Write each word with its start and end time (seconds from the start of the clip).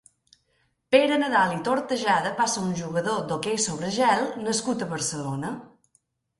Pere 0.95 1.19
Nadal 1.23 1.53
i 1.57 1.59
Tortajada 1.67 2.33
va 2.41 2.49
ser 2.55 2.65
un 2.69 2.73
jugador 2.81 3.21
d'hoquei 3.29 3.63
sobre 3.69 3.95
gel 4.01 4.27
nascut 4.51 4.85
a 4.85 4.91
Barcelona. 4.99 5.57